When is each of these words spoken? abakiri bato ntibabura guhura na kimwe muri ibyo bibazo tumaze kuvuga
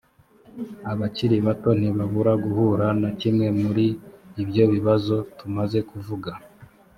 abakiri 0.91 1.37
bato 1.47 1.69
ntibabura 1.79 2.33
guhura 2.43 2.85
na 3.01 3.09
kimwe 3.19 3.47
muri 3.61 3.85
ibyo 4.43 4.63
bibazo 4.73 5.15
tumaze 5.37 5.79
kuvuga 5.89 6.31